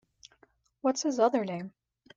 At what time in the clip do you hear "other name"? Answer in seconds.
1.19-1.73